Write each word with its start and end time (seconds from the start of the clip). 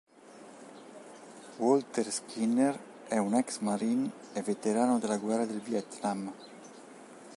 Walter 1.59 2.09
Skinner 2.11 2.75
è 3.07 3.19
un 3.19 3.35
ex 3.35 3.59
marine 3.59 4.09
e 4.33 4.41
veterano 4.41 4.97
della 4.97 5.17
guerra 5.19 5.45
del 5.45 5.59
Vietnam. 5.59 6.33